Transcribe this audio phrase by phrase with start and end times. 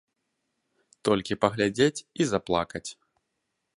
[1.09, 2.87] Толькі паглядзець і заплакаць.